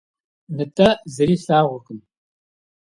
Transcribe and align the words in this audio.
НтӀэ 0.57 0.89
зыри 1.13 1.37
слъагъуркъыми! 1.43 2.05